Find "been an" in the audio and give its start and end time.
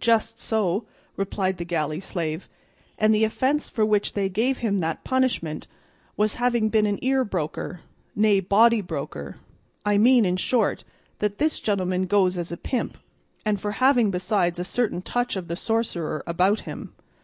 6.70-6.98